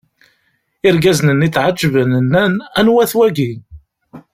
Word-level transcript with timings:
Irgazen-nni 0.89 1.49
tɛeǧǧben, 1.55 2.11
nnan: 2.25 2.53
Anwa-t 2.79 3.13
wagi? 3.17 3.51